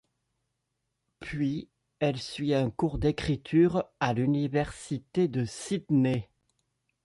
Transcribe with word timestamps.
Puis, 1.19 1.69
elle 1.99 2.17
suit 2.17 2.55
un 2.55 2.71
cours 2.71 2.97
d'écriture 2.97 3.83
à 3.99 4.13
l'université 4.15 5.27
de 5.27 5.45
Sydney. 5.45 6.27